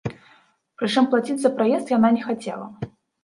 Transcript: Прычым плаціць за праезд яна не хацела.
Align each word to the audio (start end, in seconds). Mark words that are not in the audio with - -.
Прычым 0.81 1.09
плаціць 1.11 1.37
за 1.45 1.51
праезд 1.59 1.93
яна 1.97 2.09
не 2.17 2.23
хацела. 2.29 2.91